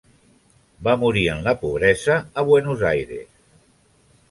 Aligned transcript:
Va 0.87 0.95
morir 1.03 1.25
en 1.33 1.43
la 1.49 1.53
pobresa 1.65 2.17
a 2.43 2.47
Buenos 2.51 2.85
Aires. 2.95 3.31